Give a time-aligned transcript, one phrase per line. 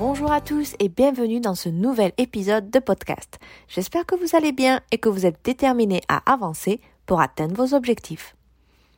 [0.00, 3.38] Bonjour à tous et bienvenue dans ce nouvel épisode de podcast.
[3.68, 7.74] J'espère que vous allez bien et que vous êtes déterminés à avancer pour atteindre vos
[7.74, 8.34] objectifs.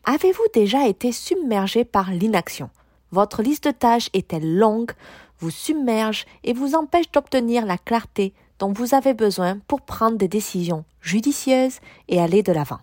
[0.05, 2.71] Avez-vous déjà été submergé par l'inaction?
[3.11, 4.93] Votre liste de tâches est-elle longue,
[5.41, 10.29] vous submerge et vous empêche d'obtenir la clarté dont vous avez besoin pour prendre des
[10.29, 12.79] décisions judicieuses et aller de l'avant?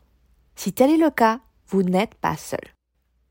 [0.57, 1.39] Si tel est le cas,
[1.69, 2.59] vous n'êtes pas seul.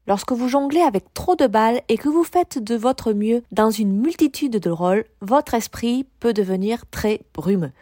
[0.09, 3.71] Lorsque vous jonglez avec trop de balles et que vous faites de votre mieux dans
[3.71, 7.73] une multitude de rôles, votre esprit peut devenir très brumeux.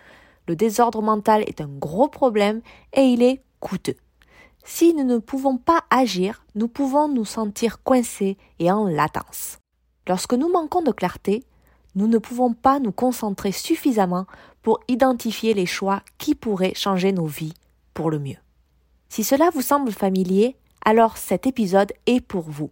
[0.49, 2.63] Le désordre mental est un gros problème
[2.95, 3.95] et il est coûteux.
[4.65, 9.59] Si nous ne pouvons pas agir, nous pouvons nous sentir coincés et en latence.
[10.09, 11.45] Lorsque nous manquons de clarté,
[11.95, 14.27] nous ne pouvons pas nous concentrer suffisamment
[14.63, 17.55] pour identifier les choix qui pourraient changer nos vies
[17.95, 18.39] pour le mieux.
[19.09, 20.57] Si cela vous semble familier,
[20.87, 22.71] alors cet épisode est pour vous,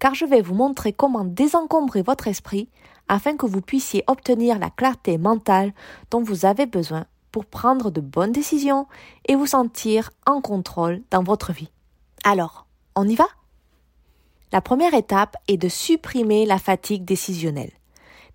[0.00, 2.68] car je vais vous montrer comment désencombrer votre esprit
[3.08, 5.72] afin que vous puissiez obtenir la clarté mentale
[6.10, 8.88] dont vous avez besoin pour prendre de bonnes décisions
[9.28, 11.70] et vous sentir en contrôle dans votre vie.
[12.24, 13.26] Alors, on y va?
[14.50, 17.72] La première étape est de supprimer la fatigue décisionnelle.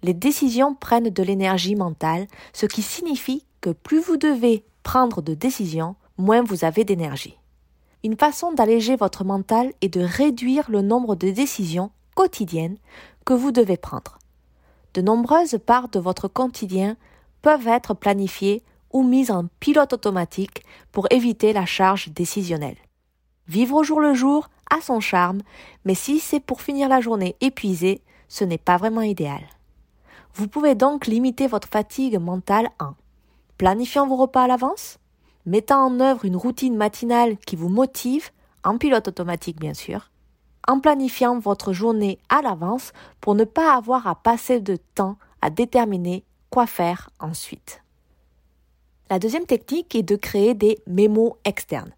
[0.03, 5.33] Les décisions prennent de l'énergie mentale, ce qui signifie que plus vous devez prendre de
[5.33, 7.37] décisions, moins vous avez d'énergie.
[8.07, 12.77] Une façon d'alléger votre mental est de réduire le nombre de décisions quotidiennes
[13.25, 14.17] que vous devez prendre.
[14.93, 16.95] De nombreuses parts de votre quotidien
[17.41, 22.77] peuvent être planifiées ou mises en pilote automatique pour éviter la charge décisionnelle.
[23.49, 25.41] Vivre au jour le jour a son charme,
[25.83, 27.99] mais si c'est pour finir la journée épuisé,
[28.29, 29.41] ce n'est pas vraiment idéal.
[30.33, 32.93] Vous pouvez donc limiter votre fatigue mentale en
[33.57, 34.97] planifiant vos repas à l'avance,
[35.47, 38.29] mettant en œuvre une routine matinale qui vous motive,
[38.63, 40.11] en pilote automatique bien sûr,
[40.67, 42.91] en planifiant votre journée à l'avance
[43.21, 47.81] pour ne pas avoir à passer de temps à déterminer quoi faire ensuite.
[49.09, 51.93] La deuxième technique est de créer des mémos externes.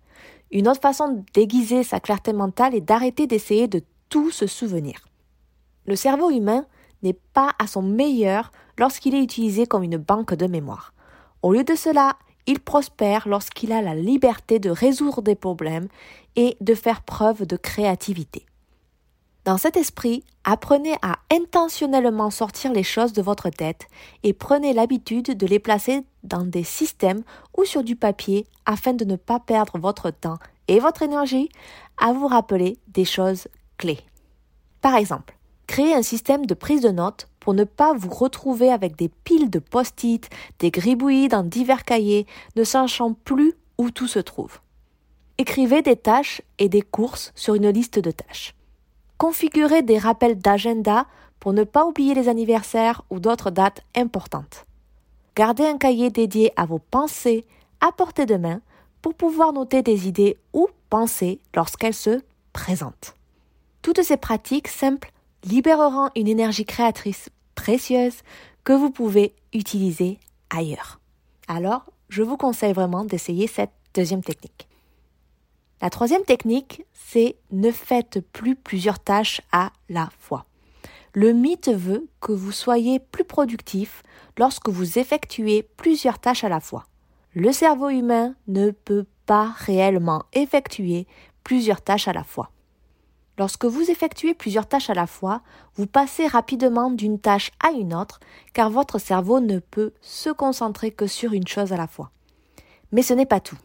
[0.51, 5.07] Une autre façon d'aiguiser sa clarté mentale est d'arrêter d'essayer de tout se souvenir.
[5.85, 6.65] Le cerveau humain
[7.01, 10.93] n'est pas à son meilleur lorsqu'il est utilisé comme une banque de mémoire.
[11.41, 12.15] Au lieu de cela,
[12.49, 15.87] il prospère lorsqu'il a la liberté de résoudre des problèmes
[16.35, 18.43] et de faire preuve de créativité.
[19.45, 23.85] Dans cet esprit, apprenez à intentionnellement sortir les choses de votre tête
[24.23, 27.21] et prenez l'habitude de les placer dans des systèmes
[27.55, 31.49] ou sur du papier afin de ne pas perdre votre temps et votre énergie
[31.99, 33.99] à vous rappeler des choses clés.
[34.81, 35.37] Par exemple,
[35.69, 39.51] créez un système de prise de notes pour ne pas vous retrouver avec des piles
[39.51, 42.25] de post-it, des gribouillis dans divers cahiers,
[42.55, 44.57] ne sachant plus où tout se trouve.
[45.37, 48.55] Écrivez des tâches et des courses sur une liste de tâches.
[49.19, 51.05] Configurez des rappels d'agenda
[51.39, 54.65] pour ne pas oublier les anniversaires ou d'autres dates importantes.
[55.35, 57.45] Gardez un cahier dédié à vos pensées
[57.79, 58.59] à portée de main
[59.03, 62.21] pour pouvoir noter des idées ou pensées lorsqu'elles se
[62.53, 63.13] présentent.
[63.83, 65.11] Toutes ces pratiques simples
[65.43, 68.21] libéreront une énergie créatrice précieuse
[68.63, 70.19] que vous pouvez utiliser
[70.49, 70.99] ailleurs.
[71.47, 74.67] Alors, je vous conseille vraiment d'essayer cette deuxième technique.
[75.81, 80.45] La troisième technique, c'est ne faites plus plusieurs tâches à la fois.
[81.13, 84.03] Le mythe veut que vous soyez plus productif
[84.37, 86.85] lorsque vous effectuez plusieurs tâches à la fois.
[87.33, 91.07] Le cerveau humain ne peut pas réellement effectuer
[91.43, 92.51] plusieurs tâches à la fois.
[93.39, 95.41] Lorsque vous effectuez plusieurs tâches à la fois,
[95.75, 98.19] vous passez rapidement d'une tâche à une autre,
[98.51, 102.11] car votre cerveau ne peut se concentrer que sur une chose à la fois.
[102.91, 103.57] Mais ce n'est pas tout.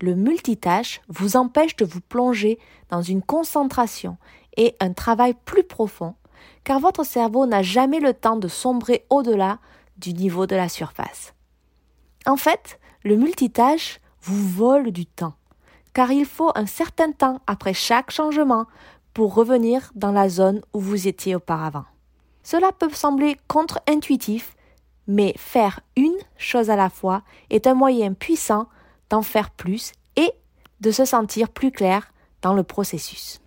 [0.00, 2.58] Le multitâche vous empêche de vous plonger
[2.88, 4.16] dans une concentration
[4.56, 6.14] et un travail plus profond,
[6.64, 9.58] car votre cerveau n'a jamais le temps de sombrer au-delà
[9.98, 11.34] du niveau de la surface.
[12.24, 15.34] En fait, le multitâche vous vole du temps,
[15.92, 18.66] car il faut un certain temps après chaque changement
[19.14, 21.84] pour revenir dans la zone où vous étiez auparavant.
[22.42, 24.56] Cela peut sembler contre-intuitif,
[25.06, 28.68] mais faire une chose à la fois est un moyen puissant
[29.10, 30.32] d'en faire plus et
[30.80, 33.40] de se sentir plus clair dans le processus.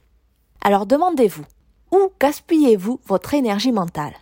[0.62, 1.46] Alors demandez-vous,
[1.92, 4.14] où gaspillez-vous votre énergie mentale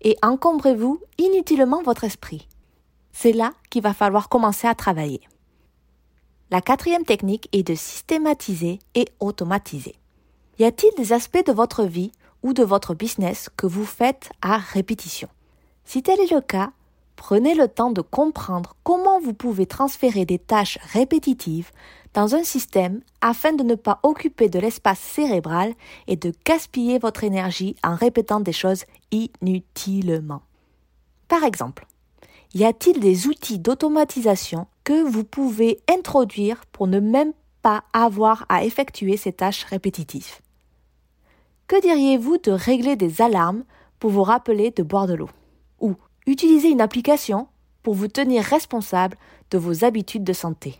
[0.00, 2.48] et encombrez-vous inutilement votre esprit?
[3.12, 5.20] C'est là qu'il va falloir commencer à travailler.
[6.50, 9.94] La quatrième technique est de systématiser et automatiser.
[10.58, 12.12] Y a-t-il des aspects de votre vie
[12.42, 15.28] ou de votre business que vous faites à répétition?
[15.84, 16.72] Si tel est le cas,
[17.16, 21.70] prenez le temps de comprendre comment vous pouvez transférer des tâches répétitives
[22.14, 25.72] dans un système afin de ne pas occuper de l'espace cérébral
[26.06, 30.42] et de gaspiller votre énergie en répétant des choses inutilement.
[31.28, 31.86] Par exemple,
[32.54, 37.32] y a-t-il des outils d'automatisation que vous pouvez introduire pour ne même
[37.62, 40.40] pas avoir à effectuer ces tâches répétitives
[41.68, 43.64] Que diriez-vous de régler des alarmes
[43.98, 45.30] pour vous rappeler de boire de l'eau
[45.80, 45.94] Ou
[46.26, 47.48] utiliser une application
[47.82, 49.16] pour vous tenir responsable
[49.50, 50.78] de vos habitudes de santé?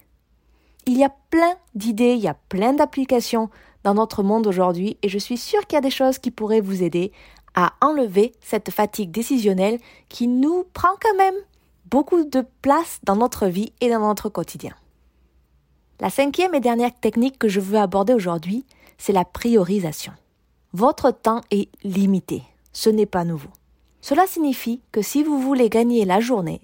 [0.87, 3.49] Il y a plein d'idées, il y a plein d'applications
[3.85, 6.61] dans notre monde aujourd'hui et je suis sûre qu'il y a des choses qui pourraient
[6.61, 7.13] vous aider
[7.55, 9.79] à enlever cette fatigue décisionnelle
[10.09, 11.35] qui nous prend quand même
[11.87, 14.75] beaucoup de place dans notre vie et dans notre quotidien.
[16.03, 18.67] La cinquième et dernière technique que je veux aborder aujourd'hui,
[18.99, 20.13] c'est la priorisation.
[20.73, 23.51] Votre temps est limité, ce n'est pas nouveau.
[24.01, 26.61] Cela signifie que si vous voulez gagner la journée,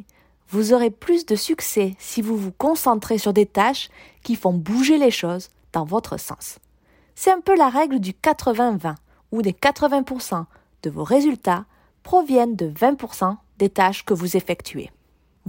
[0.48, 3.90] vous aurez plus de succès si vous vous concentrez sur des tâches
[4.24, 6.58] qui font bouger les choses dans votre sens.
[7.14, 8.96] C'est un peu la règle du 80-20,
[9.30, 10.46] où des 80%
[10.82, 11.64] de vos résultats
[12.02, 14.90] proviennent de 20% des tâches que vous effectuez.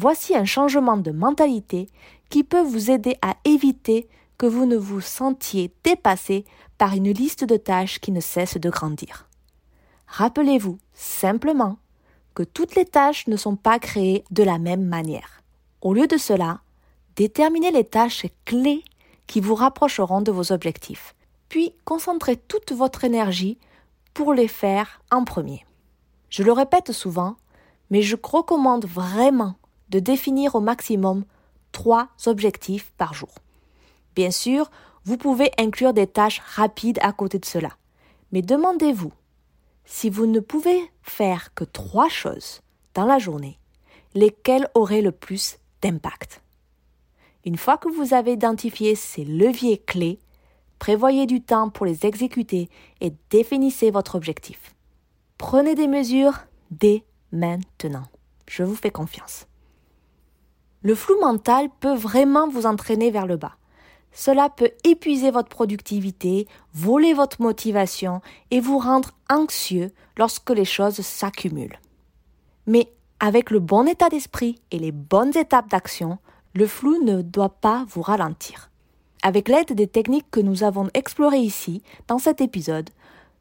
[0.01, 1.89] Voici un changement de mentalité
[2.29, 4.07] qui peut vous aider à éviter
[4.37, 6.45] que vous ne vous sentiez dépassé
[6.77, 9.27] par une liste de tâches qui ne cesse de grandir.
[10.07, 11.79] Rappelez-vous simplement
[12.33, 15.43] que toutes les tâches ne sont pas créées de la même manière.
[15.81, 16.61] Au lieu de cela,
[17.17, 18.85] déterminez les tâches clés
[19.27, 21.13] qui vous rapprocheront de vos objectifs,
[21.49, 23.57] puis concentrez toute votre énergie
[24.13, 25.65] pour les faire en premier.
[26.29, 27.35] Je le répète souvent,
[27.89, 29.55] mais je recommande vraiment
[29.89, 31.25] de définir au maximum
[31.71, 33.33] trois objectifs par jour.
[34.15, 34.69] Bien sûr,
[35.05, 37.71] vous pouvez inclure des tâches rapides à côté de cela,
[38.31, 39.11] mais demandez-vous
[39.85, 42.61] si vous ne pouvez faire que trois choses
[42.93, 43.57] dans la journée,
[44.13, 46.41] lesquelles auraient le plus d'impact?
[47.45, 50.19] Une fois que vous avez identifié ces leviers clés,
[50.77, 52.69] prévoyez du temps pour les exécuter
[53.01, 54.75] et définissez votre objectif.
[55.37, 56.37] Prenez des mesures
[56.69, 58.05] dès maintenant.
[58.47, 59.48] Je vous fais confiance.
[60.81, 63.55] Le flou mental peut vraiment vous entraîner vers le bas.
[64.11, 71.01] Cela peut épuiser votre productivité, voler votre motivation et vous rendre anxieux lorsque les choses
[71.01, 71.79] s'accumulent.
[72.65, 76.17] Mais avec le bon état d'esprit et les bonnes étapes d'action,
[76.55, 78.69] le flou ne doit pas vous ralentir.
[79.21, 82.89] Avec l'aide des techniques que nous avons explorées ici, dans cet épisode,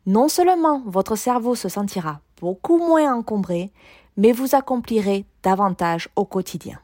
[0.06, 3.70] non seulement votre cerveau se sentira beaucoup moins encombré,
[4.16, 6.80] mais vous accomplirez davantage au quotidien.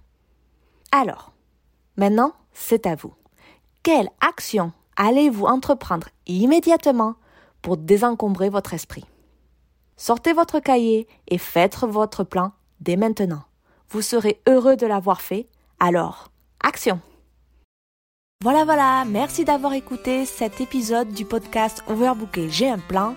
[0.97, 1.33] Alors,
[1.97, 3.13] maintenant, c'est à vous.
[3.83, 7.17] Quelle action allez-vous entreprendre immédiatement
[7.63, 9.05] pour désencombrer votre esprit?
[9.97, 13.43] Sortez votre cahier et faites votre plan dès maintenant.
[13.89, 15.49] Vous serez heureux de l'avoir fait,
[15.81, 16.31] alors
[16.63, 17.01] action!
[18.45, 23.17] Voilà voilà, merci d'avoir écouté cet épisode du podcast Overbooké, j'ai un plan.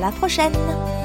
[0.00, 0.97] La prochaine!